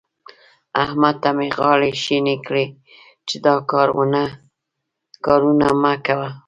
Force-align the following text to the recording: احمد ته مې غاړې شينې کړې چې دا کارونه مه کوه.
احمد 0.83 1.15
ته 1.23 1.29
مې 1.37 1.47
غاړې 1.57 1.91
شينې 2.03 2.35
کړې 2.45 2.65
چې 3.27 3.35
دا 3.45 3.53
کارونه 5.31 5.67
مه 5.83 5.93
کوه. 6.05 6.29